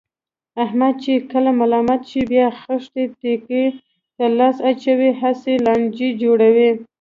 احمد 0.63 0.95
چې 1.03 1.13
کله 1.31 1.51
ملامت 1.59 2.01
شي، 2.09 2.21
بیا 2.31 2.47
خښې 2.59 3.05
تیګې 3.21 3.65
ته 4.15 4.25
لاس 4.37 4.57
اچوي، 4.69 5.11
هسې 5.21 5.53
لانجې 5.65 6.09
جوړوي. 6.21 6.71